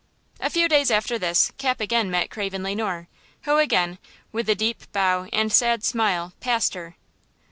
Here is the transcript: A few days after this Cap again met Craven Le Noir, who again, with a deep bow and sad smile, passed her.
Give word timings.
A 0.39 0.49
few 0.49 0.67
days 0.67 0.89
after 0.89 1.19
this 1.19 1.51
Cap 1.59 1.79
again 1.79 2.09
met 2.09 2.31
Craven 2.31 2.63
Le 2.63 2.73
Noir, 2.73 3.07
who 3.43 3.59
again, 3.59 3.99
with 4.31 4.49
a 4.49 4.55
deep 4.55 4.91
bow 4.91 5.27
and 5.31 5.53
sad 5.53 5.83
smile, 5.83 6.33
passed 6.39 6.73
her. 6.73 6.95